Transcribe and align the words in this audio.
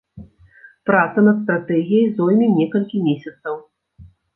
Праца 0.91 1.25
над 1.29 1.37
стратэгіяй 1.43 2.11
зойме 2.17 2.51
некалькі 2.59 3.07
месяцаў. 3.13 3.67